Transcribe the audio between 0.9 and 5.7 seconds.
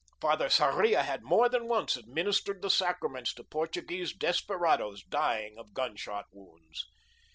had more than once administered the sacraments to Portuguese desperadoes dying